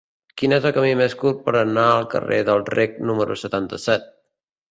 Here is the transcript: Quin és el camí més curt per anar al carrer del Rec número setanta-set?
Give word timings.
Quin 0.41 0.53
és 0.55 0.63
el 0.67 0.71
camí 0.77 0.93
més 1.01 1.15
curt 1.19 1.43
per 1.49 1.53
anar 1.59 1.83
al 1.91 2.09
carrer 2.15 2.41
del 2.49 2.65
Rec 2.71 2.99
número 3.11 3.39
setanta-set? 3.45 4.09